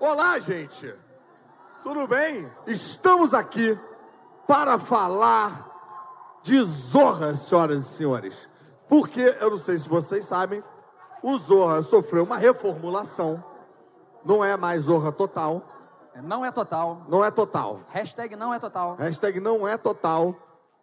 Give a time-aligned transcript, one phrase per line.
[0.00, 0.94] Olá, gente!
[1.82, 2.48] Tudo bem?
[2.68, 3.76] Estamos aqui
[4.46, 8.48] para falar de Zorra, senhoras e senhores.
[8.88, 10.62] Porque, eu não sei se vocês sabem,
[11.20, 13.42] o Zorra sofreu uma reformulação.
[14.24, 15.64] Não é mais Zorra total.
[16.22, 17.02] Não é total.
[17.08, 17.80] Não é total.
[17.88, 18.94] Hashtag não é total.
[18.94, 20.36] Hashtag não é total.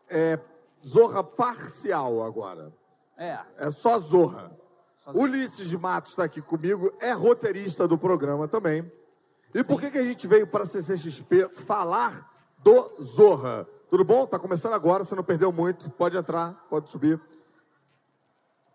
[0.09, 0.37] É
[0.85, 2.73] Zorra parcial agora.
[3.17, 3.39] É.
[3.55, 4.51] É só Zorra.
[5.05, 8.91] Só Ulisses de Matos está aqui comigo, é roteirista do programa também.
[9.55, 12.29] E por que, que a gente veio para a CCXP falar
[12.61, 13.65] do Zorra?
[13.89, 14.27] Tudo bom?
[14.27, 17.17] Tá começando agora, você não perdeu muito, pode entrar, pode subir.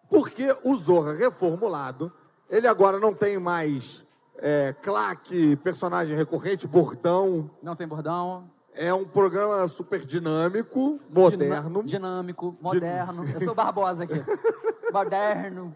[0.08, 2.10] Porque o Zorra reformulado,
[2.48, 4.02] ele agora não tem mais
[4.38, 7.50] é, claque, personagem recorrente, bordão.
[7.62, 8.50] Não tem bordão.
[8.72, 11.83] É um programa super dinâmico, moderno.
[11.83, 13.28] Dina- dinâmico, moderno.
[13.28, 14.14] Eu sou Barbosa aqui.
[14.91, 15.72] Moderno.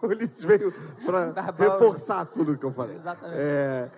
[0.00, 0.72] O Ulisses veio
[1.04, 2.94] para reforçar tudo que eu falei.
[2.94, 3.38] Exatamente.
[3.40, 3.90] É,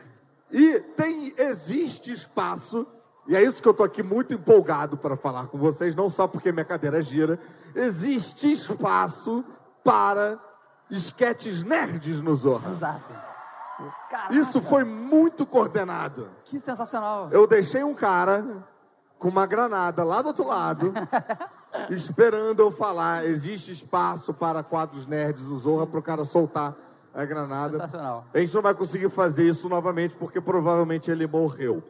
[0.50, 2.86] e tem, existe espaço,
[3.26, 6.26] e é isso que eu tô aqui muito empolgado para falar com vocês, não só
[6.26, 7.38] porque minha cadeira gira,
[7.74, 9.44] existe espaço
[9.84, 10.38] para
[10.90, 12.70] esquetes nerds no Zorra.
[12.70, 13.12] Exato.
[14.10, 16.30] Caraca, Isso foi muito coordenado.
[16.44, 17.28] Que sensacional.
[17.30, 18.66] Eu deixei um cara
[19.18, 20.92] com uma granada lá do outro lado,
[21.90, 23.24] esperando eu falar.
[23.24, 26.74] Existe espaço para quadros nerds no Zorra para o cara soltar
[27.18, 27.72] a granada.
[27.72, 28.26] Sensacional.
[28.32, 31.82] A gente não vai conseguir fazer isso novamente porque provavelmente ele morreu.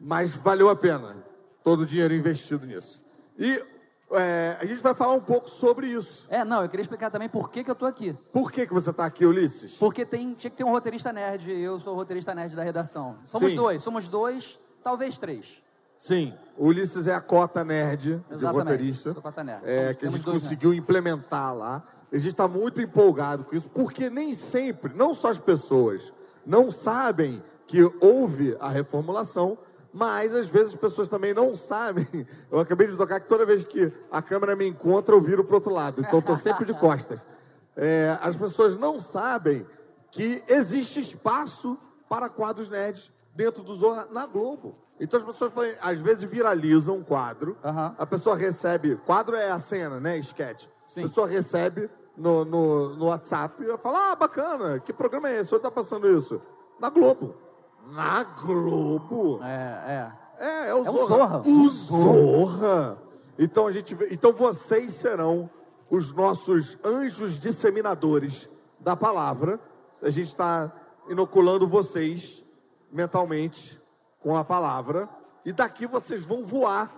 [0.00, 1.16] Mas valeu a pena
[1.62, 3.00] todo o dinheiro investido nisso.
[3.36, 3.62] E
[4.12, 6.26] é, a gente vai falar um pouco sobre isso.
[6.28, 8.16] É, não, eu queria explicar também por que, que eu tô aqui.
[8.32, 9.76] Por que, que você está aqui, Ulisses?
[9.76, 13.16] Porque tem, tinha que ter um roteirista nerd, eu sou o roteirista nerd da redação.
[13.24, 13.56] Somos Sim.
[13.56, 15.60] dois, somos dois, talvez três.
[15.98, 19.12] Sim, o Ulisses é a cota nerd de Exatamente, roteirista.
[19.12, 19.62] sou cota nerd.
[19.64, 21.82] É, Somos- que a gente conseguiu implementar lá.
[22.12, 26.12] A gente está muito empolgado com isso, porque nem sempre, não só as pessoas
[26.44, 29.56] não sabem que houve a reformulação,
[29.92, 32.06] mas às vezes as pessoas também não sabem.
[32.50, 35.56] Eu acabei de tocar que toda vez que a câmera me encontra, eu viro para
[35.56, 36.02] outro lado.
[36.02, 37.26] Então estou sempre de costas.
[37.74, 39.66] É, as pessoas não sabem
[40.10, 44.76] que existe espaço para quadros nerds dentro do Zorra na Globo.
[45.00, 47.94] Então as pessoas às vezes viralizam um quadro, Aham.
[47.98, 50.66] a pessoa recebe, quadro é a cena, né, sketch.
[50.86, 51.04] Sim.
[51.04, 55.42] A pessoa recebe no, no, no WhatsApp e fala, ah, bacana, que programa é esse?
[55.42, 56.40] O senhor está passando isso?
[56.78, 57.34] Na Globo.
[57.90, 59.40] Na Globo?
[59.42, 60.22] É, é.
[60.38, 61.42] É, é o É o Zorra.
[61.44, 62.98] O Zorra.
[63.38, 65.48] Então a gente, então vocês serão
[65.90, 68.48] os nossos anjos disseminadores
[68.80, 69.60] da palavra.
[70.02, 70.72] A gente está
[71.08, 72.42] inoculando vocês
[72.90, 73.80] mentalmente
[74.20, 75.08] com a palavra
[75.44, 76.92] e daqui vocês vão voar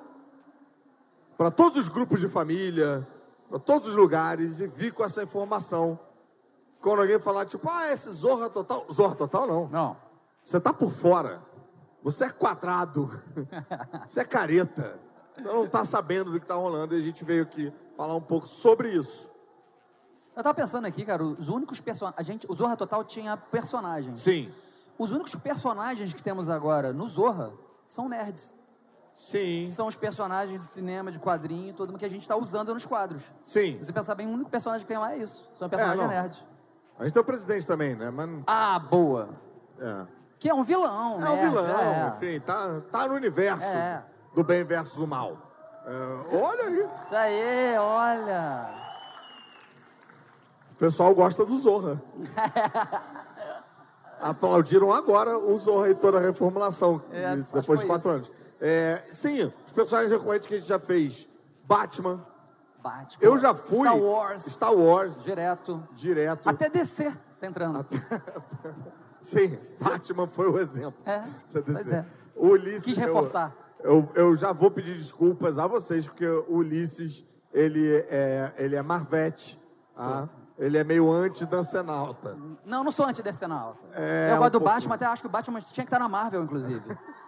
[1.37, 3.07] para todos os grupos de família,
[3.49, 5.99] para todos os lugares e vir com essa informação.
[6.81, 9.69] Quando alguém falar tipo, ah, esse Zorra total, Zorra total não.
[9.69, 9.97] Não.
[10.45, 11.43] Você tá por fora.
[12.03, 13.23] Você é quadrado.
[14.07, 15.01] Você é careta.
[15.35, 18.21] Você não tá sabendo do que tá rolando e a gente veio aqui falar um
[18.21, 19.29] pouco sobre isso.
[20.37, 22.43] Eu tava pensando aqui, cara, os únicos personagens.
[22.49, 24.21] O Zorra Total tinha personagens.
[24.21, 24.53] Sim.
[24.99, 27.53] Os únicos personagens que temos agora no Zorra
[27.89, 28.55] são nerds.
[29.15, 29.69] Sim.
[29.69, 32.85] São os personagens de cinema, de quadrinho, todo mundo que a gente está usando nos
[32.85, 33.23] quadros.
[33.45, 33.79] Sim.
[33.79, 35.49] Se você pensar bem, o único personagem que tem lá é isso.
[35.55, 36.09] São personagens não.
[36.09, 36.45] nerds.
[36.99, 38.11] A gente tem o presidente também, né?
[38.11, 38.31] Mas.
[38.47, 39.29] Ah, boa.
[39.79, 40.07] É.
[40.39, 41.31] Que é um vilão, É né?
[41.31, 42.09] um vilão, É.
[42.17, 44.03] enfim, tá, tá no universo É.
[44.35, 45.39] do bem versus o mal.
[45.87, 46.89] É, olha aí.
[47.03, 48.71] Isso aí, olha.
[50.73, 52.03] O pessoal gosta do Zorra.
[54.21, 58.19] Aplaudiram agora o Zorra e toda a reformulação, É, depois de quatro isso.
[58.19, 58.33] anos.
[58.61, 61.29] É, sim, os personagens recorrentes que a gente já fez.
[61.65, 62.25] Batman.
[62.83, 63.19] Batman.
[63.21, 63.79] Eu já fui.
[63.89, 64.43] Star Wars.
[64.45, 65.25] Star Wars.
[65.25, 65.83] Direto.
[65.93, 66.49] Direto.
[66.49, 67.11] Até DC
[67.41, 67.87] tá entrando.
[69.21, 71.03] Sim, Batman foi o exemplo.
[71.07, 72.05] É, pois é.
[72.37, 73.55] O Ulisses, Quis eu- reforçar.
[73.83, 78.83] Eu, eu já vou pedir desculpas a vocês, porque o Ulisses, ele é, ele é
[78.83, 79.59] Marvete.
[79.95, 80.29] tá?
[80.59, 82.37] Ele é meio anti-dancenalta.
[82.65, 83.77] Não, não sou antidecenal.
[83.93, 84.75] É, eu um gosto do pouco.
[84.75, 86.83] Batman, até acho que o Batman tinha que estar na Marvel, inclusive.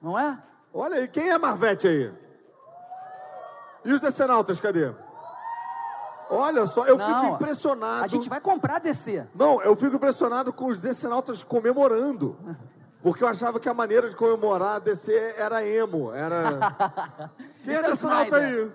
[0.00, 0.38] Não é?
[0.72, 2.12] Olha aí, quem é Marvete aí?
[3.84, 4.92] E os decenautas, cadê?
[6.28, 8.04] Olha só, eu Não, fico impressionado.
[8.04, 9.26] A gente vai comprar DC.
[9.34, 12.38] Não, eu fico impressionado com os decenautas comemorando.
[13.02, 16.12] Porque eu achava que a maneira de comemorar a DC era emo.
[16.12, 17.30] Era.
[17.64, 18.70] Quem é é o decenalta aí?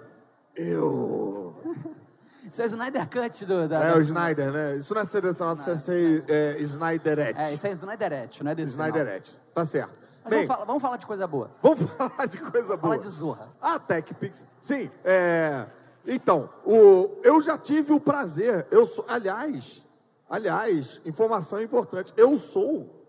[0.55, 1.55] Eu.
[2.43, 3.67] Isso é o Snyder Cut do...
[3.67, 4.75] Da, É da- o Snyder, né?
[4.75, 7.39] Isso não é ser decenalta, isso é ser é, Snyderette.
[7.41, 8.71] É, isso é Snyderette, não é DC.
[8.73, 9.41] Snyderette.
[9.53, 10.04] Tá certo.
[10.29, 11.51] Bem, vamos, falar, vamos falar de coisa boa.
[11.61, 12.97] vamos falar de coisa Falar boa.
[12.97, 13.49] de Zorra.
[13.61, 14.45] A TechPix.
[14.59, 15.67] Sim, é.
[16.07, 18.67] Então, o, eu já tive o prazer.
[18.69, 19.83] Eu sou, aliás,
[20.29, 22.11] Aliás, informação importante.
[22.17, 23.05] Eu sou,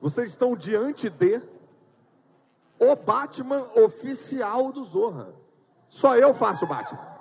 [0.00, 1.42] vocês estão diante de
[2.78, 5.34] o Batman oficial do Zorra.
[5.88, 7.16] Só eu faço o Batman.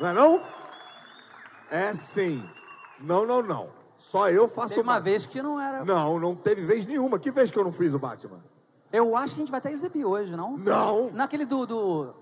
[0.00, 0.42] Não é não?
[1.70, 2.48] É sim.
[2.98, 3.81] Não, não, não.
[4.12, 5.04] Só eu faço Teve o uma Batman.
[5.10, 5.82] vez que não era.
[5.86, 7.18] Não, não teve vez nenhuma.
[7.18, 8.40] Que vez que eu não fiz o Batman?
[8.92, 10.54] Eu acho que a gente vai até exibir hoje, não?
[10.58, 11.10] Não.
[11.12, 11.64] Naquele do.
[11.64, 12.14] do...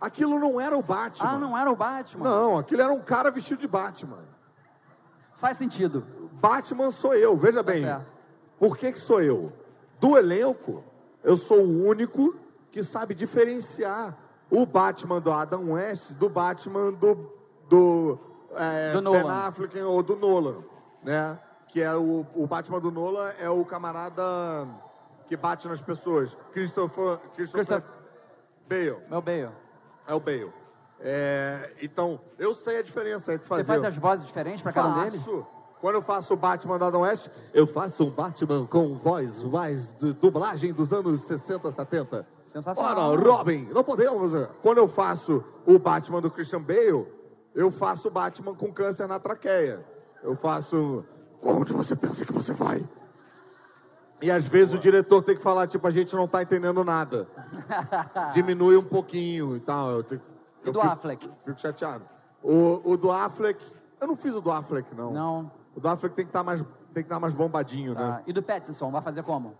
[0.00, 1.30] Aquilo não era o Batman.
[1.30, 2.30] Ah, não era o Batman?
[2.30, 4.20] Não, aquilo era um cara vestido de Batman.
[5.34, 6.06] Faz sentido.
[6.34, 7.82] Batman sou eu, veja Tá bem.
[7.82, 8.06] certo.
[8.56, 9.52] Por que, que sou eu?
[9.98, 10.84] Do elenco,
[11.24, 12.36] eu sou o único
[12.70, 14.16] que sabe diferenciar
[14.48, 17.32] o Batman do Adam West do Batman do,
[17.68, 18.16] do,
[18.56, 19.28] é, Do Ben.
[19.30, 20.64] Affleck ou do Nolan,
[21.02, 21.38] né?
[21.68, 24.22] Que é o, o Batman do Nolan é o camarada
[25.26, 26.36] que bate nas pessoas.
[26.52, 27.82] Christopher, Christopher Christopher-
[28.68, 28.96] Bale.
[29.08, 29.50] Meu Bale.
[30.06, 30.52] É o Bale.
[30.98, 33.62] É, então, eu sei a diferença entre fazer...
[33.62, 35.16] Você faz as vozes diferentes pra cada um deles?
[35.16, 35.46] Faço.
[35.80, 39.94] Quando eu faço o Batman da Adam West, eu faço um Batman com voz mais
[39.96, 42.26] de dublagem dos anos 60, 70.
[42.44, 43.12] Sensacional.
[43.12, 44.30] Ora, Robin, não podemos.
[44.32, 44.46] né?
[44.60, 47.06] Quando eu faço o Batman do Christian Bale,
[47.54, 49.84] eu faço Batman com câncer na traqueia.
[50.22, 51.04] Eu faço.
[51.42, 52.86] Onde você pensa que você vai?
[54.20, 57.26] E às vezes o diretor tem que falar, tipo, a gente não tá entendendo nada.
[58.34, 59.90] Diminui um pouquinho e tal.
[59.90, 60.20] Eu tenho-
[60.62, 61.30] E eu do fico- Affleck?
[61.44, 62.04] Fico chateado.
[62.42, 63.58] O, o do Affleck,
[64.00, 65.10] eu não fiz o do Affleck, não.
[65.12, 65.50] Não.
[65.74, 66.60] O do Affleck tem que estar mais,
[66.92, 68.00] tem que estar mais bombadinho, né?
[68.00, 68.22] Tá.
[68.26, 69.54] E do Pattinson, vai fazer como?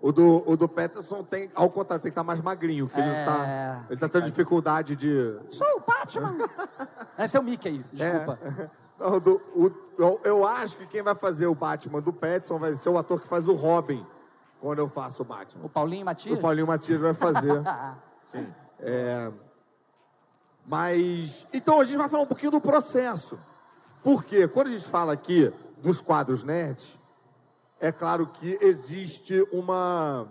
[0.00, 3.08] O do, o do Peterson tem, ao contrário, tem que estar mais magrinho, que ele
[3.08, 3.24] É.
[3.24, 5.38] tá, ele tá tendo dificuldade de.
[5.50, 6.36] Sou o Batman!
[7.18, 8.38] Esse é o Mickey, desculpa.
[8.42, 8.70] É.
[8.98, 12.74] Não, do- o- eu, eu acho que quem vai fazer o Batman do Peterson vai
[12.74, 14.06] ser o ator que faz o Robin
[14.60, 15.64] quando eu faço o Batman.
[15.64, 16.38] O Paulinho Matias?
[16.38, 17.62] O Paulinho Matias vai fazer.
[18.28, 18.46] Sim.
[18.80, 19.32] É,
[20.66, 21.46] mas.
[21.52, 23.38] Então a gente vai falar um pouquinho do processo.
[24.02, 26.98] Porque quando a gente fala aqui dos quadros nerds,
[27.80, 30.26] é claro que existe uma,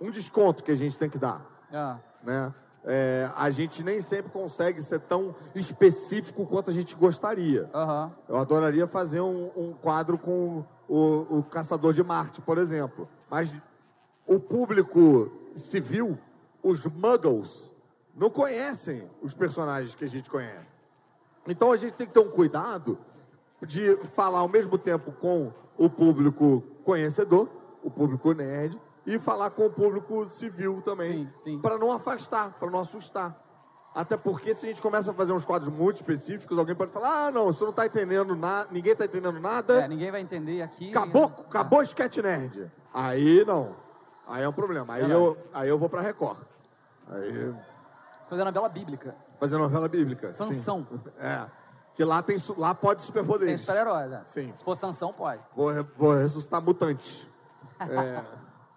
[0.00, 1.44] um desconto que a gente tem que dar.
[1.72, 2.54] Ah, Né?
[2.86, 7.68] É, a gente nem sempre consegue ser tão específico quanto a gente gostaria.
[7.72, 8.12] Aham.
[8.28, 13.08] Eu adoraria fazer um, um quadro com o, o Caçador de Marte, por exemplo.
[13.30, 13.54] Mas
[14.26, 16.18] o público civil,
[16.62, 17.70] os muggles,
[18.14, 20.74] não conhecem os personagens que a gente conhece.
[21.48, 22.98] Então a gente tem que ter um cuidado
[23.62, 27.48] de falar ao mesmo tempo com o público conhecedor,
[27.82, 31.60] o público nerd, e falar com o público civil também, Sim, sim.
[31.60, 33.38] para não afastar, para não assustar.
[33.94, 37.26] Até porque se a gente começa a fazer uns quadros muito específicos, alguém pode falar:
[37.26, 39.82] ah, não, você não está entendendo nada, ninguém está entendendo nada.
[39.82, 40.90] É, ninguém vai entender aqui.
[40.90, 42.72] Acabou, acabou o sketch nerd.
[42.92, 43.76] Aí não.
[44.26, 44.94] Aí é um problema.
[44.94, 45.20] Aí, Verdade.
[45.22, 46.38] eu, aí eu vou pra Record.
[47.08, 47.54] Aí,
[48.28, 49.14] Fazendo a novela bíblica.
[49.38, 50.32] fazer novela bíblica.
[50.32, 50.44] sim.
[50.44, 50.86] Sansão.
[51.18, 51.44] É.
[51.94, 53.60] Que lá, tem, lá pode Tem superpoderes.
[53.60, 54.24] super-herói, né?
[54.26, 54.52] Sim.
[54.56, 55.40] Se for Sansão, pode.
[55.54, 57.26] Vou, vou ressuscitar mutantes.
[57.78, 58.22] É,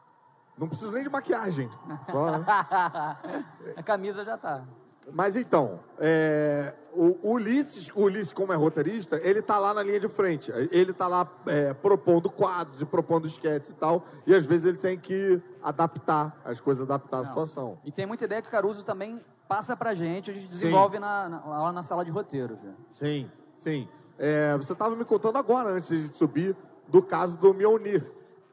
[0.58, 1.69] não preciso nem de maquiagem.
[2.12, 2.46] Só, né?
[3.75, 4.64] a camisa já tá.
[5.12, 10.00] Mas então, é, o, Ulisses, o Ulisses, como é roteirista, ele tá lá na linha
[10.02, 10.52] de frente.
[10.69, 14.06] Ele tá lá é, propondo quadros e propondo esquetes e tal.
[14.25, 17.28] E às vezes ele tem que adaptar as coisas, adaptar a Não.
[17.28, 17.78] situação.
[17.86, 21.29] E tem muita ideia que o Caruso também passa pra gente, a gente desenvolve na,
[21.29, 22.57] na- lá na sala de roteiro.
[22.63, 22.71] Já.
[22.89, 23.88] Sim, sim.
[24.17, 26.56] É, você estava me contando agora, antes de subir,
[26.87, 28.04] do caso do Mjolnir.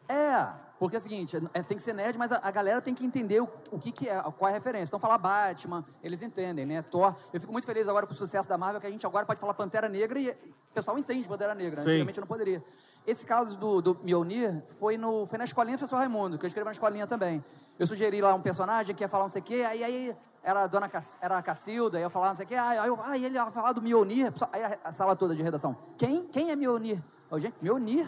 [0.09, 0.47] É,
[0.79, 3.07] porque é o seguinte, é, tem que ser nerd, mas a, a galera tem que
[3.07, 4.91] entender o, o que, que é, qual é a referência.
[4.91, 6.83] Então, falar Batman, eles entendem, né?
[6.83, 7.15] Thor.
[7.33, 9.41] Eu fico muito feliz agora com o sucesso da Marvel, que a gente agora pode
[9.41, 10.35] falar Pantera Negra e o
[10.75, 11.81] pessoal entende Pantera Negra.
[11.83, 11.89] Sim.
[11.91, 12.63] Antigamente não poderia.
[13.07, 16.49] Esse caso do, do Mjolnir foi, no, foi na escolinha do professor Raimundo, que eu
[16.49, 17.43] escrevi na escolinha também.
[17.79, 20.63] Eu sugeri lá um personagem que ia falar não sei o quê, aí, aí era
[20.63, 22.89] a dona Cac- era a Cacilda, aí eu falava não sei o quê, aí, aí,
[22.89, 25.75] eu, aí ele ia falar do Mjolnir, aí a, a sala toda de redação.
[25.97, 27.03] Quem, quem é Mjolnir?
[27.31, 28.07] Eu, gente, Mjolnir?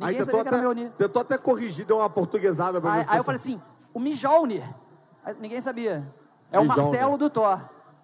[0.00, 0.92] Aí Ninguém tentou sabia que era até, Mjolnir.
[0.92, 3.60] tentou até corrigir, deu uma portuguesada pra Aí, aí eu falei assim,
[3.92, 4.64] o Mjolnir.
[5.22, 6.10] Aí Ninguém sabia.
[6.50, 7.60] É o martelo do Thor.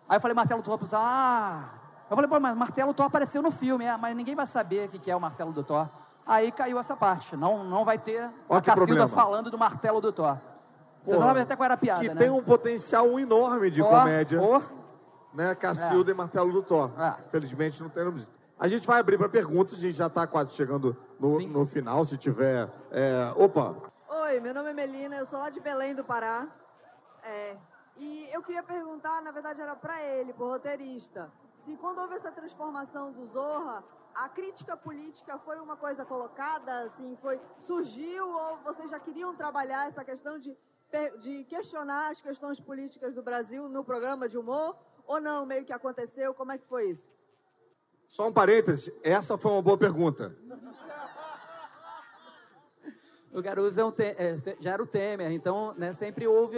[0.08, 1.64] Aí eu falei, martelo do Thor, pessoal, ah...
[2.10, 4.88] Eu falei, pô, mas martelo do Thor apareceu no filme, é, mas ninguém vai saber
[4.88, 5.88] o que que é o martelo do Thor.
[6.26, 7.34] Aí caiu essa parte.
[7.36, 9.08] Não, não vai ter Ó a Cacilda problema.
[9.08, 10.38] falando do martelo do Thor.
[11.04, 12.14] Você Porra, sabe até qual era a piada, Que né?
[12.14, 14.62] tem um potencial enorme de Ó, comédia, ó.
[15.34, 15.54] né?
[15.54, 16.90] Cacilda e Martelo do Thor.
[16.98, 17.14] É.
[17.30, 18.26] Felizmente não temos.
[18.58, 21.48] A gente vai abrir para perguntas, a gente já está quase chegando no, Sim.
[21.48, 22.70] no final, se tiver.
[22.90, 23.74] é, Opa!
[24.08, 26.46] Oi, meu nome é Melina, eu sou lá de Belém do Pará.
[27.22, 27.56] É,
[27.98, 32.32] e eu queria perguntar, na verdade era para ele, pro roteirista, se quando houve essa
[32.32, 33.84] transformação do Zorra,
[34.14, 39.88] a crítica política foi uma coisa colocada, assim, foi surgiu ou vocês já queriam trabalhar
[39.88, 40.56] essa questão de
[41.20, 45.72] de questionar as questões políticas do Brasil no programa de humor ou não, meio que
[45.72, 47.10] aconteceu, como é que foi isso?
[48.08, 50.34] Só um parênteses, essa foi uma boa pergunta.
[53.32, 56.56] O Garuza é um te- é, já era o Temer, então né, sempre houve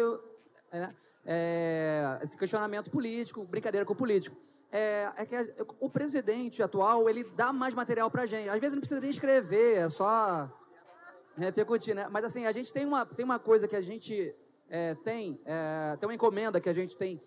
[0.71, 0.91] é,
[1.25, 4.37] é, esse questionamento político, brincadeira com o político.
[4.71, 5.47] É, é que a-
[5.81, 8.49] o presidente atual, ele dá mais material pra gente.
[8.51, 10.51] Às vezes não precisa nem escrever, é só
[11.45, 12.07] repercutir, né?
[12.11, 14.35] Mas assim, a gente tem uma, tem uma coisa que a gente
[14.69, 17.21] é, tem, é, tem uma encomenda que a gente tem,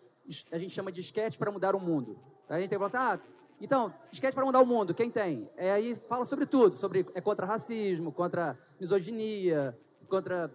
[0.52, 2.20] a gente chama de esquete para mudar o mundo.
[2.48, 3.28] A gente tem que falar assim, ah,
[3.62, 5.50] então, esquete para mudar o mundo, quem tem?
[5.56, 10.52] É, aí fala sobre tudo, sobre é contra racismo, contra misoginia, contra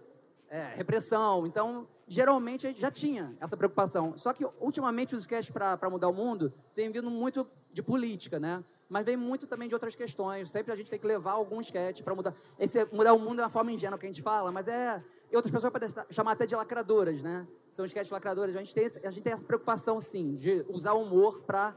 [0.49, 1.45] é, repressão.
[1.45, 4.17] Então, geralmente já tinha essa preocupação.
[4.17, 8.63] Só que ultimamente os sketches para mudar o mundo têm vindo muito de política, né?
[8.87, 10.49] Mas vem muito também de outras questões.
[10.51, 12.33] Sempre a gente tem que levar algum sketch para mudar.
[12.59, 15.03] Esse mudar o mundo é uma forma ingênua que a gente fala, mas é.
[15.31, 17.47] E outras pessoas podem chamar até de lacradoras, né?
[17.69, 18.55] São sketches lacradoras.
[18.55, 21.75] A gente tem, a gente tem essa preocupação, sim, de usar o humor para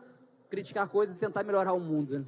[0.50, 2.26] criticar coisas e tentar melhorar o mundo.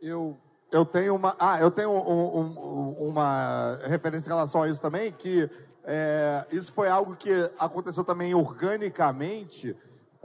[0.00, 0.38] Eu,
[0.72, 1.36] eu tenho uma.
[1.38, 5.48] Ah, eu tenho um- um- uma referência em relação a isso também, que
[5.84, 9.76] é, isso foi algo que aconteceu também organicamente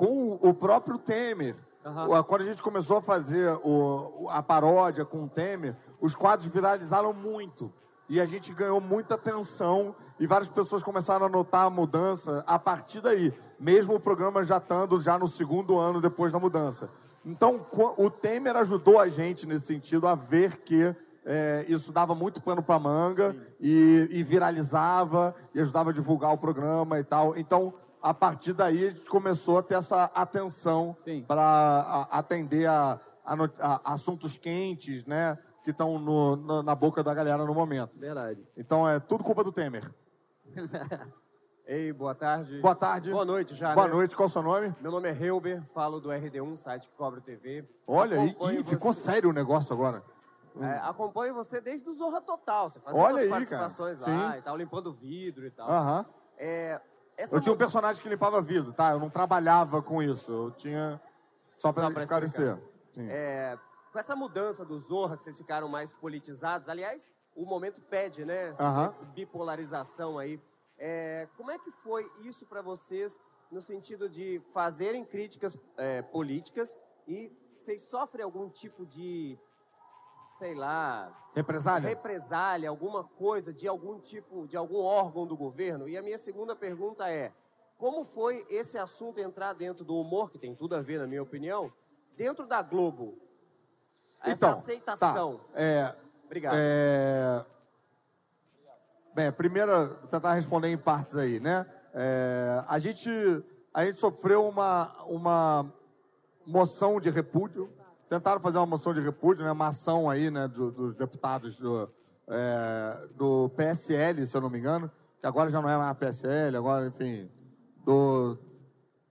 [0.02, 1.56] com o próprio Temer.
[1.86, 2.24] Aham.
[2.24, 7.14] Quando a gente começou a fazer o- a paródia com o Temer, os quadros viralizaram
[7.14, 7.72] muito.
[8.10, 12.58] E a gente ganhou muita atenção e várias pessoas começaram a notar a mudança a
[12.58, 16.90] partir daí, mesmo o programa já estando já no segundo ano depois da mudança.
[17.24, 17.64] Então,
[17.96, 22.64] o Temer ajudou a gente nesse sentido a ver que é, isso dava muito pano
[22.64, 27.38] para manga e, e viralizava e ajudava a divulgar o programa e tal.
[27.38, 30.96] Então, a partir daí, a gente começou a ter essa atenção
[31.28, 35.38] para atender a, a a assuntos quentes, né?
[35.64, 36.00] Que estão
[36.64, 37.92] na- boca da galera no momento.
[37.98, 38.44] Verdade.
[38.58, 39.94] Então é tudo culpa do Temer.
[41.66, 42.60] Ei, boa tarde.
[42.60, 43.12] Boa tarde.
[43.12, 43.94] Boa noite já, Boa né?
[43.94, 44.76] noite, qual é o seu nome?
[44.82, 47.64] Meu nome é Helber, falo do RD1, site que cobre TV.
[47.88, 50.04] Olha, e, ficou você- sério o negócio agora.
[50.60, 52.68] É, acompanho você desde o Zorra Total.
[52.70, 54.12] Você fazia Olha umas aí, participações cara.
[54.18, 54.40] lá Sim.
[54.40, 55.70] e tal, limpando vidro e tal.
[55.70, 56.06] Aham.
[56.38, 56.82] É,
[57.18, 58.92] essa Eu tinha um personagem que limpava vidro, tá?
[58.92, 60.32] Eu não trabalhava com isso.
[60.32, 61.02] Eu tinha.
[61.58, 62.58] Só pra Só pra esclarecer.
[62.98, 63.58] É,
[63.92, 68.50] com essa mudança do Zorra, que vocês ficaram mais politizados, aliás, o momento pede, né?
[68.50, 68.96] Essa Aham.
[69.14, 70.40] bipolarização aí.
[70.78, 73.20] É, como é que foi isso para vocês
[73.52, 79.38] no sentido de fazerem críticas é, políticas e vocês sofrem algum tipo de,
[80.42, 81.88] sei lá, Represália?
[81.88, 85.88] represália, alguma coisa de algum tipo, de algum órgão do governo?
[85.88, 87.32] E a minha segunda pergunta é:
[87.78, 91.22] como foi esse assunto entrar dentro do humor, que tem tudo a ver, na minha
[91.22, 91.72] opinião,
[92.18, 93.20] dentro da Globo?
[94.24, 95.38] Essa Então, aceitação.
[95.38, 95.62] Tá.
[95.62, 95.96] É,
[96.26, 96.56] Obrigado.
[96.58, 97.46] É...
[99.14, 101.68] Bem, primeiro, vou tentar responder em partes aí, né?
[101.94, 103.10] É, a, gente,
[103.72, 105.72] a gente sofreu uma, uma
[106.48, 107.72] moção de repúdio.
[108.12, 109.54] Tentaram fazer uma moção de repúdio, né?
[109.54, 110.46] Uma ação aí, né?
[110.46, 111.90] do- dos deputados do,
[112.28, 114.92] é, do PSL, se eu não me engano.
[115.22, 117.30] Que agora já não é mais PSL, agora, enfim,
[117.86, 118.38] do,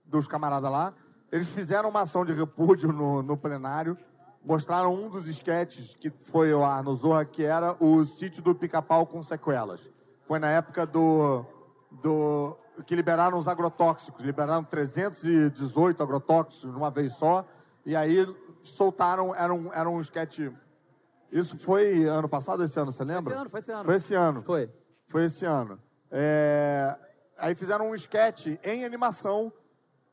[0.05, 0.93] dos camaradas lá.
[1.31, 3.97] Eles fizeram uma ação de repúdio no, no plenário,
[4.45, 8.53] mostraram um dos esquetes que foi ao ar no Zorra, que era o sítio do
[8.53, 9.89] pica-pau com sequelas.
[10.27, 11.43] Foi na época do,
[11.89, 12.55] do
[12.85, 17.43] que liberaram os agrotóxicos, liberaram 318 agrotóxicos de uma vez só,
[17.83, 18.27] e aí
[18.63, 20.51] soltaram, era um, era um esquete...
[21.31, 23.39] Isso foi ano passado esse ano, você lembra?
[23.39, 23.85] ano, foi esse ano.
[23.85, 24.41] Foi esse ano.
[24.41, 24.69] Foi.
[25.07, 25.79] Foi esse ano.
[26.11, 26.93] É,
[27.41, 29.51] Aí fizeram um esquete em animação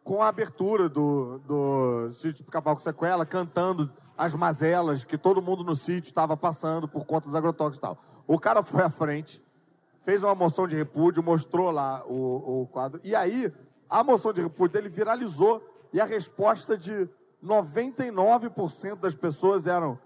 [0.02, 5.62] com a abertura do, do sítio Pica-Pau com Sequela, cantando as mazelas que todo mundo
[5.62, 7.98] no sítio estava passando por conta dos agrotóxicos e tal.
[8.26, 9.44] O cara foi à frente,
[10.06, 12.98] fez uma moção de repúdio, mostrou lá o, o quadro.
[13.04, 13.52] E aí,
[13.90, 15.62] a moção de repúdio dele viralizou
[15.92, 17.06] e a resposta de
[17.44, 19.98] 99% das pessoas eram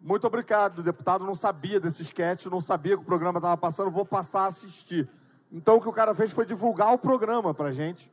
[0.00, 3.90] muito obrigado, o deputado não sabia desse esquete, não sabia que o programa estava passando,
[3.90, 5.08] vou passar a assistir.
[5.50, 8.10] Então o que o cara fez foi divulgar o programa pra gente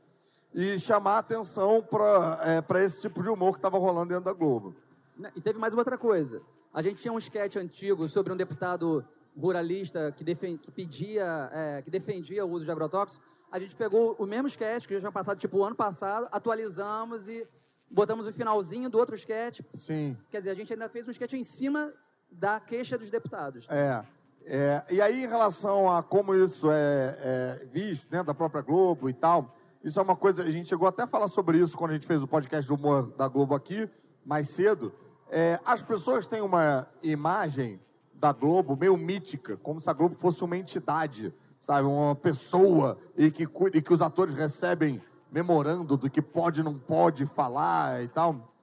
[0.54, 4.76] e chamar a atenção para esse tipo de humor que estava rolando dentro da Globo.
[5.18, 6.42] Né, E teve mais outra coisa.
[6.72, 9.04] A gente tinha um sketch antigo sobre um deputado
[9.36, 10.24] ruralista que,
[10.58, 13.20] que pedia, é, que defendia o uso de agrotóxicos.
[13.52, 17.28] A gente pegou o mesmo sketch que já tinha passado, tipo, o ano passado, atualizamos
[17.28, 17.48] e
[17.90, 19.62] botamos o finalzinho do outro sketch.
[19.76, 20.18] Sim.
[20.30, 21.94] Quer dizer, a gente ainda fez um sketch em cima
[22.32, 23.66] da queixa dos deputados.
[23.70, 24.02] É,
[24.46, 29.10] é, e aí, em relação a como isso é, é visto dentro da própria Globo
[29.10, 31.92] e tal, isso é uma coisa, a gente chegou até a falar sobre isso quando
[31.92, 33.90] a gente fez o podcast do humor da Globo aqui,
[34.26, 34.94] mais cedo.
[35.30, 37.80] É, as pessoas têm uma imagem
[38.14, 41.88] da Globo meio mítica, como se a Globo fosse uma entidade, sabe?
[41.88, 46.78] Uma pessoa e que, e que os atores recebem memorando do que pode e não
[46.78, 48.54] pode falar e tal.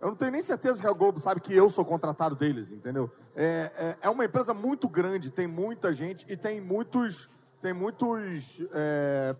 [0.00, 3.10] Eu não tenho nem certeza que a Globo sabe que eu sou contratado deles, entendeu?
[3.34, 7.28] É, é, é uma empresa muito grande, tem muita gente e tem muitos.
[7.60, 8.60] Tem muitos.
[8.72, 9.34] É,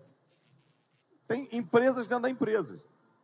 [1.25, 2.77] tem empresas dentro da empresa.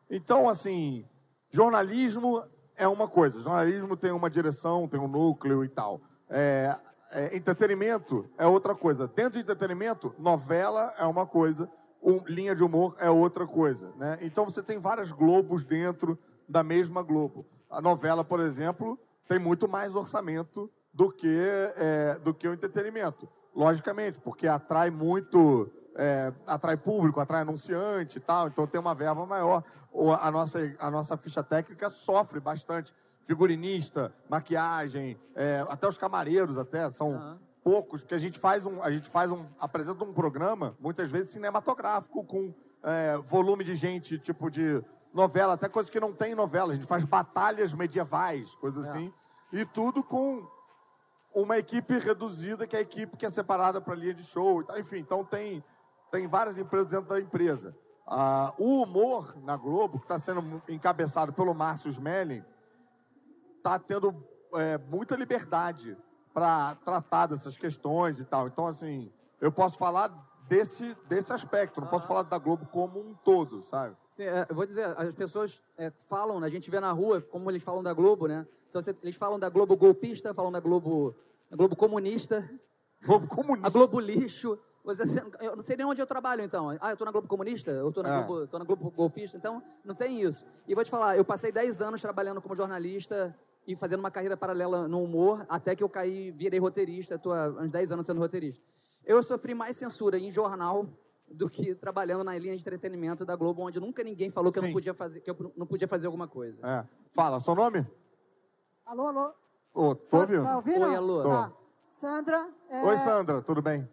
[0.10, 1.06] Então, assim,
[1.50, 2.44] jornalismo
[2.78, 3.42] é uma coisa.
[3.42, 6.00] Jornalismo tem uma direção, tem um núcleo e tal.
[6.30, 6.78] É,
[7.12, 9.08] é, entretenimento é outra coisa.
[9.08, 11.70] Dentro de entretenimento, novela é uma coisa,
[12.06, 13.92] um, linha de humor é outra coisa.
[13.98, 14.20] Né?
[14.22, 17.46] Então você tem várias globos dentro da mesma Globo.
[17.70, 21.28] A novela, por exemplo, tem muito mais orçamento do que,
[21.76, 23.28] é, do que o entretenimento.
[23.56, 29.26] Logicamente, porque atrai muito, é, atrai público, atrai anunciante e tal, então tem uma verba
[29.26, 29.64] maior.
[30.22, 32.94] A nossa, a nossa ficha técnica sofre bastante
[33.24, 37.38] figurinista, maquiagem, é, até os camareiros até são uhum.
[37.66, 41.32] Poucos, porque a gente faz um, a gente faz um, apresenta um programa muitas vezes
[41.32, 42.54] cinematográfico com
[42.84, 46.74] é, volume de gente tipo de novela, até coisas que não tem novela.
[46.74, 48.90] A gente faz batalhas medievais, coisas é.
[48.90, 49.14] assim,
[49.52, 50.48] e tudo com
[51.34, 54.64] uma equipe reduzida, que é a equipe que é separada para linha de show.
[54.78, 55.64] Enfim, então tem
[56.12, 57.76] tem várias empresas dentro da empresa.
[58.06, 62.44] Ah, o humor na Globo, que está sendo encabeçado pelo Márcio Smelling,
[63.58, 65.98] está tendo é, muita liberdade
[66.36, 68.48] para tratar dessas questões e tal.
[68.48, 70.12] Então, assim, eu posso falar
[70.50, 73.96] desse, desse aspecto, não posso falar da Globo como um todo, sabe?
[74.10, 77.50] Sim, é, eu vou dizer, as pessoas é, falam, a gente vê na rua, como
[77.50, 78.46] eles falam da Globo, né?
[78.68, 81.16] Então, eles falam da Globo golpista, falam da Globo,
[81.50, 82.48] da Globo comunista.
[83.02, 83.68] Globo comunista.
[83.68, 84.60] A Globo lixo.
[85.40, 86.70] Eu não sei nem onde eu trabalho, então.
[86.82, 87.72] Ah, eu estou na Globo Comunista?
[87.72, 88.24] Eu estou na, é.
[88.24, 89.36] Globo, tô na Globo Golpista?
[89.36, 90.46] Então, não tem isso.
[90.68, 93.36] E vou te falar, eu passei 10 anos trabalhando como jornalista
[93.68, 97.48] e fazendo uma carreira paralela no humor, até que eu caí, virei roteirista, estou há
[97.48, 98.62] uns 10 anos sendo roteirista.
[99.04, 100.88] Eu sofri mais censura em jornal
[101.28, 104.64] do que trabalhando na linha de entretenimento da Globo, onde nunca ninguém falou que eu
[104.64, 106.58] não podia fazer, que eu não podia fazer alguma coisa.
[106.66, 106.86] É.
[107.14, 107.86] Fala, seu nome?
[108.86, 109.34] Alô, alô.
[109.74, 110.44] Ô, tô ouvindo?
[110.44, 110.86] Tá ouvindo?
[110.86, 111.24] Oi, alô.
[111.24, 111.52] Tá.
[111.92, 112.50] Sandra.
[112.70, 112.84] É...
[112.84, 113.88] Oi, Sandra, tudo bem?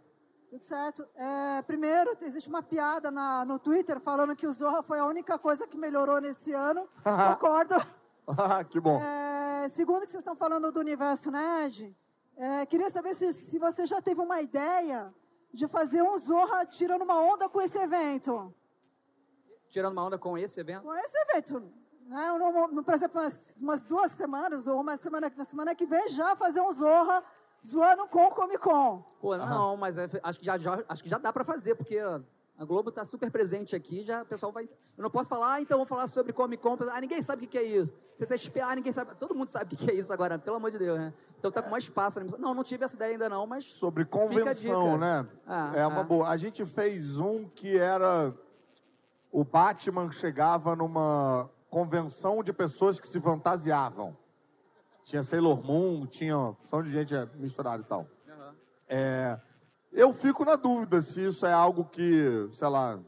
[0.50, 1.06] Tudo certo.
[1.16, 5.38] É, primeiro, existe uma piada na, no Twitter falando que o Zorra foi a única
[5.38, 6.86] coisa que melhorou nesse ano.
[7.02, 7.74] Concordo.
[8.68, 9.00] que bom.
[9.00, 9.32] É,
[9.68, 11.96] segundo que vocês estão falando do universo nerd,
[12.36, 15.12] é, queria saber se, se você já teve uma ideia
[15.52, 18.54] de fazer um Zorra tirando uma onda com esse evento.
[19.68, 20.82] Tirando uma onda com esse evento?
[20.82, 21.60] Com esse evento.
[22.06, 22.32] Né?
[22.32, 26.08] No, no, por exemplo, umas, umas, duas semanas ou uma semana, na semana que vem
[26.08, 27.22] já fazer um Zorra
[27.64, 29.02] zoando com o Comic Con.
[29.20, 31.98] Pô, não, mas é, acho, que já, já, acho que já dá para fazer, porque
[32.62, 34.68] a Globo está super presente aqui, já o pessoal vai.
[34.96, 36.78] Eu não posso falar, ah, então vou falar sobre Comic Con.
[36.92, 37.98] Ah, ninguém sabe o que é isso.
[38.16, 39.16] Se você esperar, ninguém sabe.
[39.16, 41.12] Todo mundo sabe o que é isso agora, pelo amor de Deus, né?
[41.40, 42.20] Então tá com mais espaço.
[42.38, 43.64] Não, não tive essa ideia ainda não, mas.
[43.64, 45.26] Sobre convenção, né?
[45.44, 46.04] Ah, é uma ah.
[46.04, 46.28] boa.
[46.28, 48.32] A gente fez um que era.
[49.32, 54.16] O Batman chegava numa convenção de pessoas que se fantasiavam.
[55.04, 56.54] Tinha Sailor Moon, tinha.
[56.70, 58.06] São de gente misturada e tal.
[58.28, 58.54] Uhum.
[58.88, 59.40] É
[59.92, 62.98] eu fico na dúvida se isso é algo que, sei lá,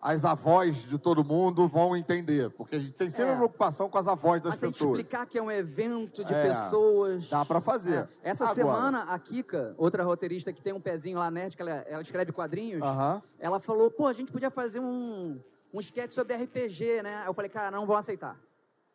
[0.00, 3.36] as avós de todo mundo vão entender, porque a gente tem sempre é.
[3.36, 4.78] preocupação com as avós das Mas pessoas.
[4.78, 6.42] Tem que explicar que é um evento de é.
[6.42, 7.28] pessoas.
[7.28, 8.08] Dá para fazer.
[8.24, 8.30] É.
[8.30, 8.54] Essa Agora.
[8.54, 12.32] semana a Kika, outra roteirista que tem um pezinho lá nerd, que ela, ela escreve
[12.32, 13.22] quadrinhos, uh -huh.
[13.38, 15.38] ela falou: "Pô, a gente podia fazer um
[15.72, 18.38] um sketch sobre RPG, né?" Eu falei: "Cara, não vão aceitar.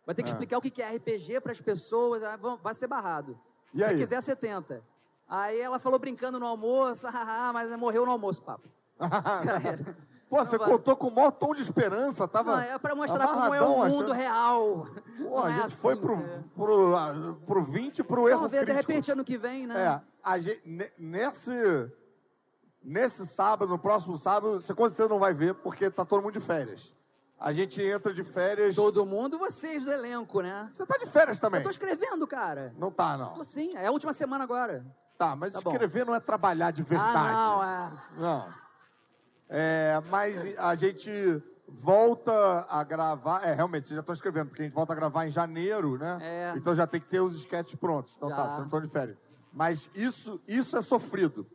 [0.05, 0.31] Vai ter que é.
[0.31, 3.39] explicar o que é RPG para as pessoas, ah, vai ser barrado.
[3.73, 3.97] E Se aí?
[3.97, 4.83] quiser 70.
[5.27, 8.67] Aí ela falou brincando no almoço, haha, mas morreu no almoço, papo.
[10.29, 10.69] Pô, você vai...
[10.69, 12.55] contou com o maior tom de esperança, tava.
[12.55, 14.13] Não, é pra mostrar como é o mundo achando...
[14.13, 14.87] real.
[15.17, 16.43] Pô, a é gente assim, foi pro, é.
[16.55, 18.39] pro, pro, pro 20 pro erro.
[18.39, 19.79] Vamos ver, de repente, ano que vem, né?
[19.79, 20.61] É, a gente,
[20.97, 21.91] nesse,
[22.83, 26.33] nesse sábado, no próximo sábado, você com certeza não vai ver, porque tá todo mundo
[26.33, 26.91] de férias.
[27.39, 28.75] A gente entra de férias.
[28.75, 30.69] Todo mundo, vocês do elenco, né?
[30.73, 31.59] Você tá de férias também?
[31.59, 32.73] Eu tô escrevendo, cara.
[32.77, 33.33] Não tá, não.
[33.33, 34.85] Tô sim, é a última semana agora.
[35.17, 36.11] Tá, mas tá escrever bom.
[36.11, 37.17] não é trabalhar de verdade.
[37.17, 37.91] Ah, não, é.
[38.17, 38.53] Não.
[39.47, 43.43] É, mas a gente volta a gravar.
[43.47, 46.17] É, realmente, vocês já estão escrevendo, porque a gente volta a gravar em janeiro, né?
[46.21, 46.53] É.
[46.57, 48.13] Então já tem que ter os sketches prontos.
[48.17, 48.35] Então já.
[48.35, 49.17] tá, vocês não estão de férias.
[49.53, 51.47] Mas isso, isso é sofrido.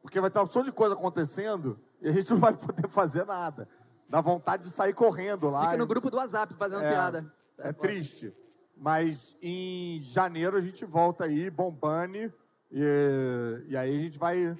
[0.00, 3.26] Porque vai ter uma opção de coisa acontecendo e a gente não vai poder fazer
[3.26, 3.68] nada.
[4.08, 5.62] Dá vontade de sair correndo lá.
[5.62, 7.32] Fica no grupo do WhatsApp fazendo é, piada.
[7.58, 8.32] É, é triste.
[8.76, 12.32] Mas em janeiro a gente volta aí, bombane.
[12.70, 14.56] E, e aí a gente vai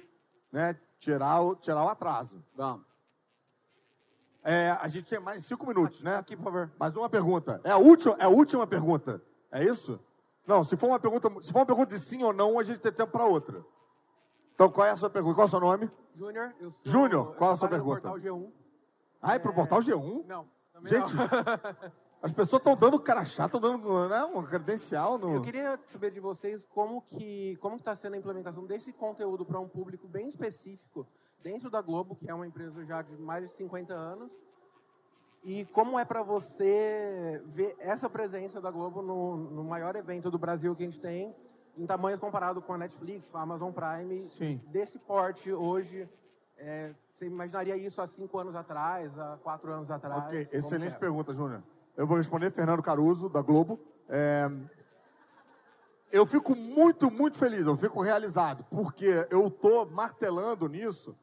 [0.51, 2.43] né, tirar, o, tirar o atraso.
[2.55, 2.85] Vamos.
[4.43, 6.15] É, a gente tem mais cinco minutos, né?
[6.15, 6.71] Aqui, por favor.
[6.79, 7.61] Mais uma pergunta.
[7.63, 9.21] É a última, é a última pergunta.
[9.51, 9.99] É isso?
[10.47, 12.79] Não, se for uma pergunta, se for uma pergunta de sim ou não, a gente
[12.79, 13.63] tem tempo para outra.
[14.55, 15.35] Então, qual é a sua pergunta?
[15.35, 15.91] Qual é o seu nome?
[16.15, 16.53] Júnior.
[16.83, 18.09] Júnior, qual é a sua pergunta?
[18.09, 18.51] G1.
[19.21, 20.25] Ah, é pro portal G1?
[20.25, 21.13] Não, também Gente.
[22.21, 25.35] as pessoas estão dando crachá, estão dando né, uma credencial no.
[25.35, 29.59] Eu queria saber de vocês como que como está sendo a implementação desse conteúdo para
[29.59, 31.07] um público bem específico
[31.41, 34.31] dentro da Globo, que é uma empresa já de mais de 50 anos.
[35.43, 40.37] E como é para você ver essa presença da Globo no, no maior evento do
[40.37, 41.33] Brasil que a gente tem,
[41.77, 44.61] em tamanho comparado com a Netflix, com a Amazon Prime, Sim.
[44.67, 46.09] desse porte hoje?
[46.59, 50.25] é, você imaginaria isso há cinco anos atrás, há quatro anos atrás?
[50.25, 50.97] Ok, excelente é?
[50.97, 51.63] pergunta, Júnior.
[51.95, 53.79] Eu vou responder Fernando Caruso, da Globo.
[54.07, 54.49] É,
[56.11, 61.15] Eu fico muito, muito feliz, eu fico realizado, porque eu tô martelando nisso.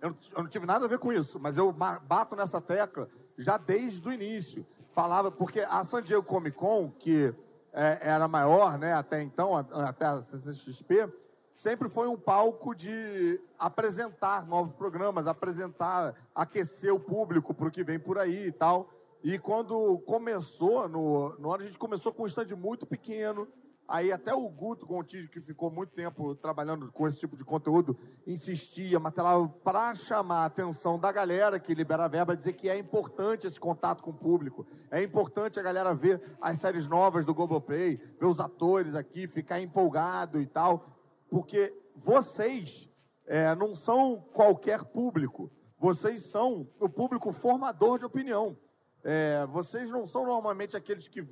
[0.00, 3.56] Eu, eu não tive nada a ver com isso, mas eu bato nessa tecla já
[3.56, 4.64] desde o início.
[4.92, 7.34] Falava, porque a San Diego Comic Con, que
[7.72, 11.12] é, era maior, né, até então, até a CCXP,
[11.52, 17.82] sempre foi um palco de apresentar novos programas, apresentar, aquecer o público para o que
[17.84, 18.88] vem por aí e tal.
[19.22, 23.46] E quando começou, no, no ano a gente começou com um stand muito pequeno,
[23.90, 27.98] Aí até o Guto Gontijo, que ficou muito tempo trabalhando com esse tipo de conteúdo,
[28.24, 32.78] insistia, martelava para chamar a atenção da galera que libera a verba, dizer que é
[32.78, 34.64] importante esse contato com o público.
[34.92, 39.60] É importante a galera ver as séries novas do Globoplay, ver os atores aqui, ficar
[39.60, 40.86] empolgado e tal.
[41.28, 42.88] Porque vocês
[43.26, 45.50] é, não são qualquer público.
[45.80, 48.56] Vocês são o público formador de opinião.
[49.02, 51.26] É, vocês não são normalmente aqueles que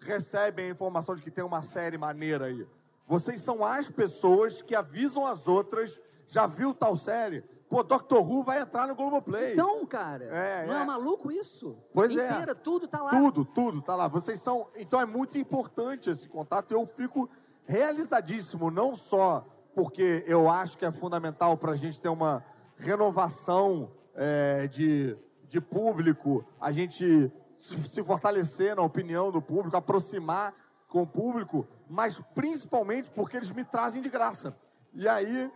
[0.00, 2.66] recebem a informação de que tem uma série maneira aí.
[3.06, 7.42] Vocês são as pessoas que avisam as outras, já viu tal série?
[7.68, 9.52] Pô, Doctor Who vai entrar no Globoplay.
[9.54, 10.82] Então, cara, É, não é.
[10.82, 10.84] é.
[10.84, 11.76] maluco isso?
[11.92, 12.30] Pois é.
[12.30, 13.10] Inteira, tudo tá lá.
[13.10, 14.06] Tudo, tudo, tá lá.
[14.06, 14.68] Vocês são.
[14.76, 16.72] Então é muito importante esse contato.
[16.72, 17.28] Eu fico
[17.64, 22.44] realizadíssimo, não só porque eu acho que é fundamental para a gente ter uma
[22.76, 25.16] renovação é, de,
[25.54, 30.52] de público, a gente se fortalecer na opinião do público, aproximar
[30.88, 34.56] com o público, mas principalmente porque eles me trazem de graça.
[34.92, 35.50] E aí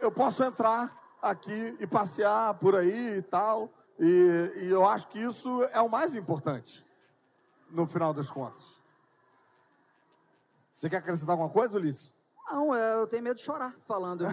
[0.00, 3.68] eu posso entrar aqui e passear por aí e tal.
[3.98, 6.86] E, e eu acho que isso é o mais importante,
[7.70, 8.64] no final das contas.
[10.76, 12.13] Você quer acrescentar alguma coisa, Ulisses?
[12.50, 14.24] Não, é, eu tenho medo de chorar falando.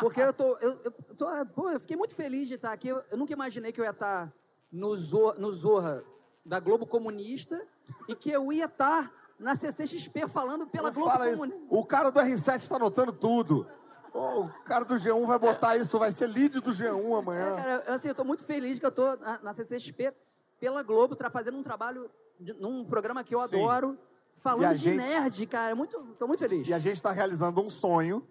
[0.00, 0.56] Porque eu tô.
[0.58, 2.88] Eu, eu, tô- pô, eu fiquei muito feliz de estar aqui.
[2.88, 4.32] Eu, eu nunca imaginei que eu ia estar
[4.72, 6.02] no, Zorra, no Zorra
[6.44, 7.60] da Globo Comunista
[8.08, 11.32] e que eu ia estar na CCXP falando pela Não Globo isso.
[11.32, 11.66] Comunista.
[11.68, 13.66] O cara do R7 está anotando tudo.
[14.12, 17.56] Ô, o cara do G1 vai botar isso, vai ser lead do G1 É, amanhã.
[17.56, 20.14] cara, eu, assim, eu tô muito feliz que eu tô na, na CCXP
[20.60, 23.56] pela Globo, tra, fazendo um trabalho de- num programa que eu Sim.
[23.56, 23.98] adoro,
[24.44, 25.74] falando de gente- nerd, cara.
[25.74, 26.68] Muito, tô muito feliz.
[26.68, 28.22] E a gente está realizando um sonho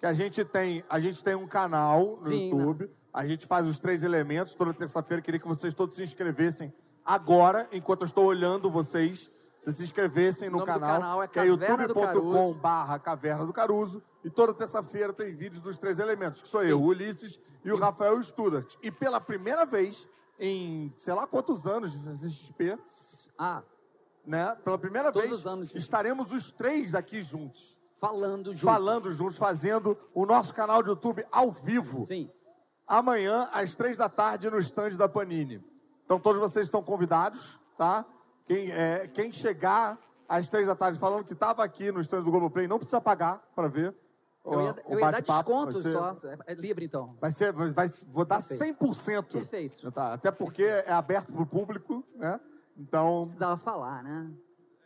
[0.00, 2.90] que a gente tem, a gente tem um canal no Sim, YouTube.
[3.12, 5.22] A gente faz os três elementos toda terça-feira.
[5.22, 6.72] Queria que vocês todos se inscrevessem
[7.04, 9.30] agora, enquanto eu estou olhando vocês.
[9.60, 14.02] Vocês se inscrevessem no canal, canal é que é youtube.com barra Caverna do Caruso.
[14.24, 17.76] E toda terça-feira tem vídeos dos três elementos, que sou eu, o Ulisses e o
[17.76, 18.74] Rafael Studart.
[18.82, 22.78] E pela primeira vez em, sei lá quantos anos de CCXP,
[23.38, 23.62] Ah,
[24.26, 24.56] né?
[24.64, 28.64] Pela primeira Todos vez, os estaremos os três aqui juntos falando junto.
[28.64, 32.04] falando juntos, fazendo o nosso canal de YouTube ao vivo.
[32.06, 32.30] Sim.
[32.86, 35.62] Amanhã, às três da tarde, no stand da Panini.
[36.04, 38.04] Então, todos vocês estão convidados, tá?
[38.46, 39.96] Quem, é, quem chegar
[40.28, 43.38] às três da tarde falando que estava aqui no stand do Globoplay, não precisa pagar
[43.54, 43.94] para ver
[44.44, 46.16] Eu ia, o eu ia dar desconto ser- só.
[46.46, 47.16] É livre, então.
[47.20, 48.78] Vai ser, vai, vai- vou dar Perfeito.
[48.84, 49.32] 100%.
[49.32, 49.92] Perfeito.
[49.92, 50.14] Tá?
[50.14, 52.40] Até porque é aberto para o público, né?
[52.76, 54.30] Então, Precisava falar, né?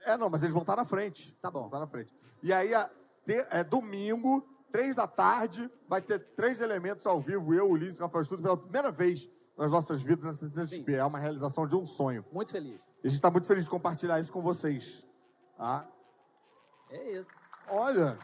[0.05, 1.33] é, não, mas eles vão estar na frente.
[1.41, 1.67] Tá bom.
[1.67, 2.13] Estar na frente.
[2.43, 2.91] E aí, a-
[3.25, 7.55] te- é domingo, três da tarde, vai ter três elementos ao vivo.
[7.55, 10.95] Eu, Ulisses Rafael Estudo, pela primeira vez nas nossas vidas nessa CCXP.
[10.95, 12.25] É uma realização de um sonho.
[12.33, 12.77] Muito feliz.
[13.03, 15.03] E a gente está muito feliz de compartilhar isso com vocês.
[15.57, 15.87] Tá?
[16.91, 17.31] É isso.
[17.69, 18.19] Olha,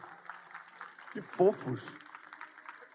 [1.13, 1.81] que fofos.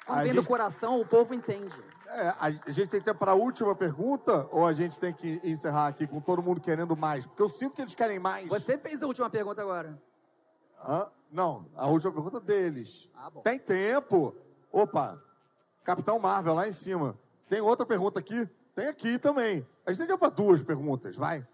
[0.06, 1.74] Quando vem gente- do coração, o povo entende.
[2.16, 5.42] É, a gente tem que ter para a última pergunta ou a gente tem que
[5.44, 7.28] encerrar aqui com todo mundo querendo mais?
[7.28, 8.48] Porque eu sinto que eles querem mais.
[8.48, 10.02] Você fez a última pergunta agora.
[10.82, 11.08] Hã?
[11.30, 13.10] Não, a última pergunta deles.
[13.14, 13.30] Ah.
[13.44, 14.34] Tem tempo.
[14.72, 15.22] Opa,
[15.84, 17.20] Capitão Marvel lá em cima.
[17.50, 18.48] Tem outra pergunta aqui?
[18.74, 19.68] Tem aqui também.
[19.86, 21.46] A gente tem tempo para duas perguntas, vai.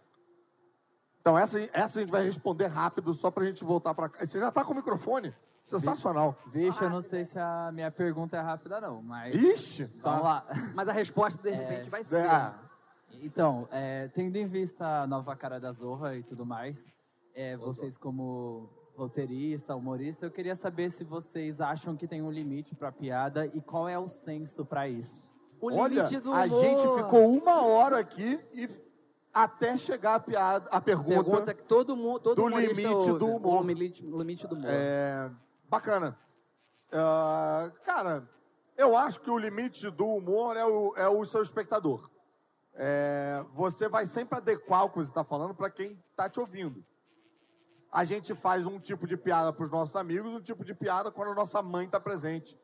[1.22, 4.28] Então, essa, essa a gente vai responder rápido, só para a gente voltar para cá.
[4.28, 5.34] Você já está com o microfone?
[5.64, 6.36] Sensacional.
[6.52, 9.34] Vixe, eu não sei se a minha pergunta é rápida, não, mas.
[9.36, 9.86] Ixi!
[10.02, 10.46] Vamos lá.
[10.76, 12.26] Mas a resposta, de repente, vai ser.
[12.26, 12.54] É,
[13.24, 16.78] Então, é, tendo em vista a nova cara da Zorra e tudo mais,
[17.36, 22.76] é, vocês como roteirista, humorista, eu queria saber se vocês acham que tem um limite
[22.76, 25.30] pra piada e qual é o senso pra isso.
[25.60, 26.62] O Olha, limite do a humor.
[26.62, 28.68] gente ficou uma hora aqui e
[29.34, 31.24] até chegar a piada, a pergunta.
[31.24, 33.20] Pergunta que todo mundo, todo do limite ouve.
[33.20, 33.64] do humor.
[33.64, 34.70] O limite, limite do humor.
[34.70, 35.30] É,
[35.72, 36.20] bacana.
[36.92, 38.30] Ah, cara,
[38.76, 42.10] eu acho que o limite do humor é o, é o seu espectador.
[42.74, 46.84] É, você vai sempre adequar o que você está falando para quem está te ouvindo.
[47.90, 51.10] A gente faz um tipo de piada para os nossos amigos, um tipo de piada
[51.10, 52.60] quando a nossa mãe está presente.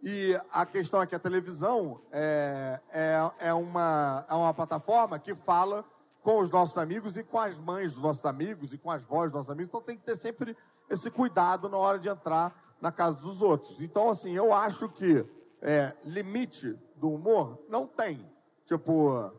[0.00, 5.34] E a questão é que a televisão é, é, é, uma, é uma plataforma que
[5.34, 5.84] fala
[6.24, 9.30] com os nossos amigos e com as mães dos nossos amigos e com as vozes
[9.30, 9.68] dos nossos amigos.
[9.68, 10.56] Então tem que ter sempre
[10.88, 13.78] esse cuidado na hora de entrar na casa dos outros.
[13.80, 15.24] Então, assim, eu acho que
[15.60, 18.26] é, limite do humor não tem.
[18.64, 19.32] Tipo,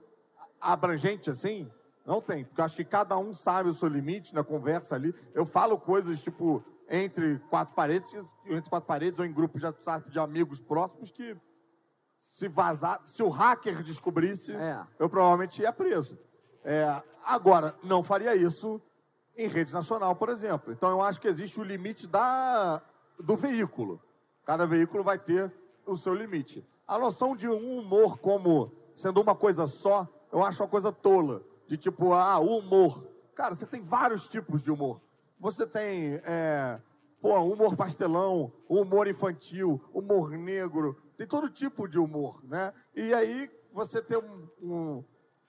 [0.62, 1.69] abrangente assim,
[2.06, 2.45] não tem.
[2.45, 5.13] Porque eu acho que cada um sabe o seu limite na conversa ali.
[5.34, 8.13] Eu falo coisas, tipo, entre quatro paredes,
[8.45, 9.60] entre quatro paredes ou em grupos
[10.12, 11.36] de amigos próximos que
[12.21, 14.86] se vazar, se o hacker descobrisse, É.
[15.00, 16.15] eu provavelmente ia preso.
[16.65, 18.82] É, agora, não faria isso
[19.38, 20.73] em rede nacional, por exemplo.
[20.73, 22.82] Então, eu acho que existe o limite da,
[23.19, 24.01] do veículo.
[24.43, 25.54] Cada veículo vai ter
[25.86, 26.65] o seu limite.
[26.88, 31.43] A noção de um humor como sendo uma coisa só, eu acho uma coisa tola.
[31.67, 33.08] De tipo, ah, humor.
[33.36, 35.01] Cara, você tem vários tipos de humor.
[35.39, 36.80] Você tem, é,
[37.21, 42.73] pô, humor pastelão, humor infantil, humor negro, tem todo tipo de humor, né?
[42.95, 45.04] E aí você tem um, um-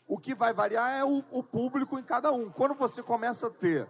[0.06, 2.48] o que vai variar é o, o público em cada um.
[2.50, 3.88] Quando você começa a ter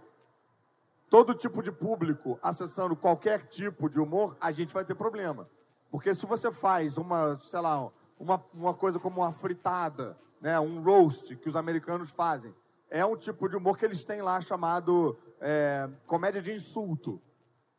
[1.11, 5.49] todo tipo de público acessando qualquer tipo de humor, a gente vai ter problema.
[5.91, 10.83] Porque se você faz uma, sei lá, uma, uma coisa como uma fritada, né, um
[10.83, 12.55] roast que os americanos fazem,
[12.91, 17.21] é um tipo de humor que eles têm lá chamado é, comédia de insulto.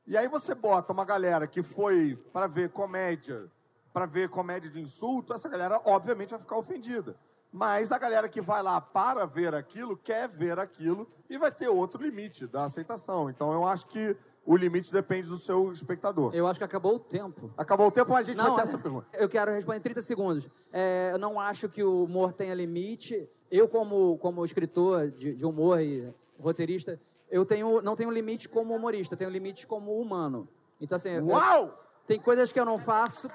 [0.06, 3.52] E aí você bota uma galera que foi para ver comédia,
[3.92, 7.16] para ver comédia de insulto, essa galera obviamente vai ficar ofendida.
[7.52, 11.68] Mas a galera que vai lá para ver aquilo, quer ver aquilo e vai ter
[11.70, 13.30] outro limite da aceitação.
[13.30, 16.34] Então eu acho que o limite depende do seu espectador.
[16.34, 17.52] Eu acho que acabou o tempo.
[17.58, 19.08] Acabou o tempo, mas a gente Não, vai ter essa pergunta.
[19.14, 20.50] eu quero responder em 30 segundos.
[20.72, 23.30] É, eu não acho que o humor tenha limite.
[23.50, 28.76] Eu, como, como escritor de, de humor e roteirista, eu tenho, não tenho limite como
[28.76, 30.48] humorista, eu tenho limite como humano.
[30.80, 31.84] Então, assim, eu- Uau!
[32.06, 33.30] tem coisas que eu não faço.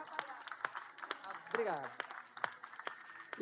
[1.51, 2.02] Obrigado.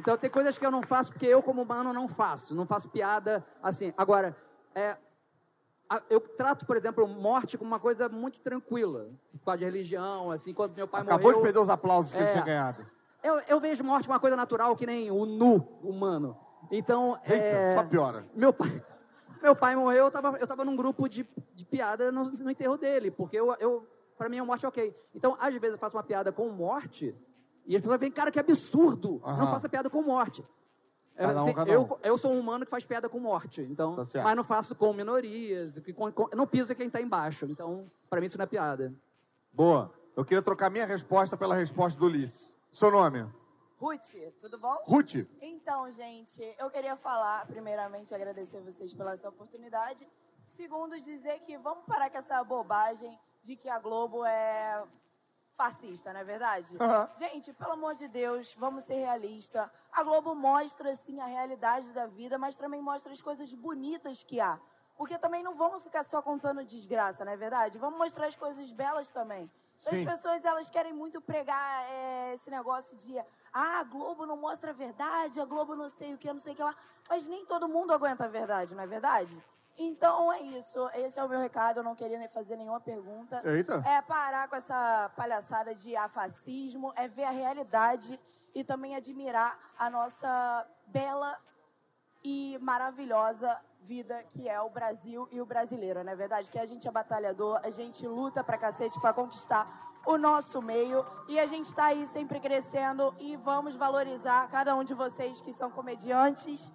[0.01, 2.55] Então, tem coisas que eu não faço porque eu, como humano, não faço.
[2.55, 3.93] Não faço piada assim.
[3.97, 4.35] Agora,
[4.75, 4.97] é,
[5.89, 9.09] a- eu trato, por exemplo, morte como uma coisa muito tranquila.
[9.33, 11.37] Por causa de religião, assim, quando meu pai Acabou morreu...
[11.39, 12.33] de perder os aplausos que ele É.
[12.33, 12.87] tinha ganhado.
[13.23, 16.37] Eu, eu vejo morte uma coisa natural, que nem o nu humano.
[16.71, 18.25] Então, Eita, é, só piora.
[18.35, 18.83] meu pai,
[19.43, 22.79] meu pai morreu, eu tava, eu tava num grupo de, de piada no, no enterro
[22.79, 23.87] dele, porque eu, eu,
[24.17, 24.97] pra mim a morte é ok.
[25.15, 27.15] Então, às vezes eu faço uma piada com morte,
[27.67, 30.45] e as pessoas veem, cara, que absurdo, não faça piada com morte.
[31.17, 31.97] Cada um, assim, cada eu, um.
[32.03, 34.25] eu sou um humano que faz piada com morte, então, Tá certo.
[34.25, 37.45] mas não faço com minorias, que com, com, não piso quem tá embaixo.
[37.47, 38.95] Então, pra mim isso não é piada.
[39.53, 39.93] Boa.
[40.17, 42.51] Eu queria trocar minha resposta pela resposta do Ulisses.
[42.73, 43.27] Seu nome?
[43.79, 44.77] Ruth, tudo bom?
[44.87, 45.27] Ruth.
[45.41, 50.07] Então, gente, eu queria falar, primeiramente, agradecer vocês pela essa oportunidade.
[50.47, 54.83] Segundo, dizer que vamos parar com essa bobagem de que a Globo é
[55.61, 56.75] fascista, não é verdade?
[56.81, 57.11] Aham.
[57.19, 59.69] Gente, pelo amor de Deus, vamos ser realistas.
[59.93, 64.41] A Globo mostra, sim, a realidade da vida, mas também mostra as coisas bonitas que
[64.41, 64.59] há.
[64.97, 67.79] Porque também não vamos ficar só contando desgraça, não é verdade?
[67.79, 69.51] Vamos mostrar as coisas belas também.
[69.81, 69.99] Então.
[69.99, 73.19] As pessoas, elas querem muito pregar é, esse negócio de
[73.53, 76.55] ah, a Globo não mostra a verdade, a Globo não sei o que, não sei
[76.55, 76.75] o que lá.
[77.09, 79.37] Mas nem todo mundo aguenta a verdade, não é verdade?
[79.83, 80.91] Então é isso.
[80.93, 81.79] Esse é o meu recado.
[81.79, 83.41] Eu não queria nem fazer nenhuma pergunta.
[83.43, 83.83] Eita.
[83.87, 88.21] É parar com essa palhaçada de afascismo, é ver a realidade
[88.55, 91.35] e também admirar a nossa bela
[92.23, 96.51] e maravilhosa vida que é o Brasil e o brasileiro, não é verdade?
[96.51, 99.65] Que a gente é batalhador, a gente luta pra cacete pra conquistar
[100.05, 104.85] o nosso meio e a gente tá aí sempre crescendo e vamos valorizar cada um
[104.85, 106.71] de vocês que são comediantes.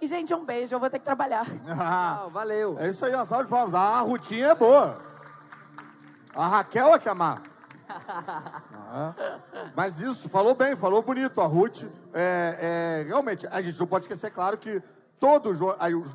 [0.00, 1.46] E, gente, um beijo, eu vou ter que trabalhar.
[1.68, 2.76] Ah, valeu.
[2.78, 3.74] é isso aí, uma salva de palmas.
[3.74, 5.00] A Rutinha é boa.
[6.34, 7.42] A Raquel é que amar.
[8.90, 9.12] Ah,
[9.76, 11.42] Mas isso, falou bem, falou bonito.
[11.42, 11.82] A Ruth,
[12.14, 14.82] é, é, realmente, a gente não pode esquecer, claro, que
[15.18, 15.54] todo,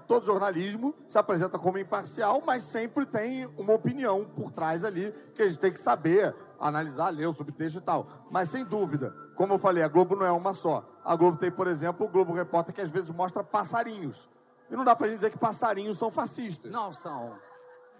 [0.07, 5.41] todo jornalismo se apresenta como imparcial, mas sempre tem uma opinião por trás ali, que
[5.41, 8.07] a gente tem que saber, analisar, ler o subtexto e tal.
[8.31, 10.87] Mas, sem dúvida, como eu falei, a Globo não é uma só.
[11.03, 14.29] A Globo tem, por exemplo, o Globo Repórter, que às vezes mostra passarinhos.
[14.69, 16.71] E não dá pra gente dizer que passarinhos são fascistas.
[16.71, 17.37] Não são.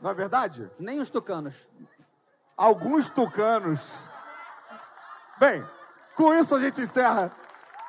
[0.02, 0.72] Não é verdade?
[0.80, 1.68] Nem os tucanos.
[2.58, 3.82] Alguns tucanos.
[5.40, 5.66] Bem,
[6.16, 7.32] com isso a gente encerra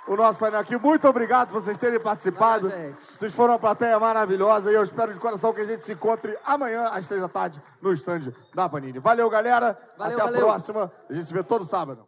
[0.06, 0.76] o nosso painel aqui.
[0.76, 2.70] Muito obrigado por vocês terem participado.
[3.18, 6.36] Vocês foram uma plateia maravilhosa e eu espero de coração que a gente se encontre
[6.44, 8.98] amanhã às seis da tarde no stand da Panini.
[8.98, 9.78] Valeu, galera.
[9.96, 10.46] Valeu, Até a valeu.
[10.46, 10.92] próxima.
[11.08, 12.06] A gente se vê todo sábado.